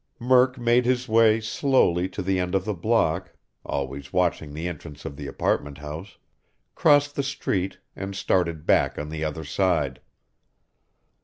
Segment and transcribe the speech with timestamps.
[0.17, 5.05] Murk made his way slowly to the end of the block, always watching the entrance
[5.05, 6.17] of the apartment house,
[6.73, 10.01] crossed the street, and started back on the other side.